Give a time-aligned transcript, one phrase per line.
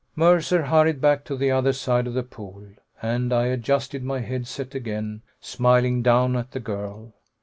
[0.15, 2.65] Mercer hurried back to the other side of the pool,
[3.03, 7.13] and I adjusted my head set again, smiling down at the girl.